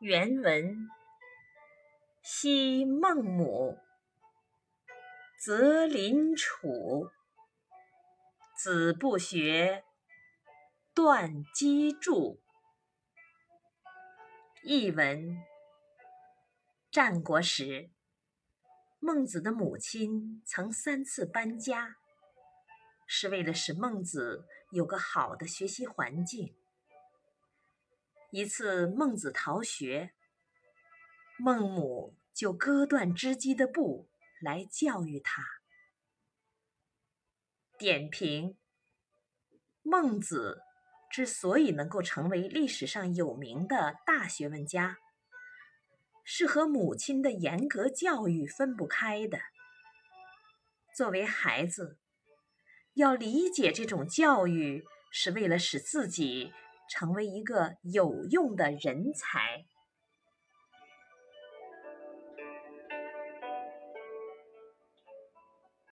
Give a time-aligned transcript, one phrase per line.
[0.00, 0.90] 原文：
[2.22, 3.78] 昔孟母
[5.42, 7.08] 择邻处，
[8.54, 9.84] 子不学，
[10.94, 12.38] 断机杼。
[14.62, 15.42] 译文：
[16.90, 17.88] 战国时，
[18.98, 21.96] 孟子的母亲曾三次搬家，
[23.06, 26.54] 是为了使孟子有个好的学习环境。
[28.30, 30.12] 一次，孟子逃学，
[31.38, 34.08] 孟母就割断织机的布
[34.40, 35.42] 来教育他。
[37.78, 38.56] 点评：
[39.82, 40.62] 孟子
[41.10, 44.98] 之所以能够成为历史上有名的大学问家，
[46.24, 49.38] 是和母亲的严格教育分不开的。
[50.94, 51.98] 作为孩子，
[52.94, 56.52] 要理解这种教育，是为了使自己。
[56.88, 59.66] 成为一个有用的人才。